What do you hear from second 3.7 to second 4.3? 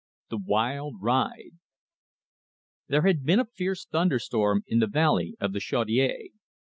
thunder